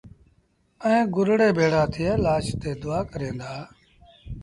[0.85, 3.53] ائيٚݩ گُرڙي ڀيڙآ ٿئي لآش تي دئآ ڪريݩ دآ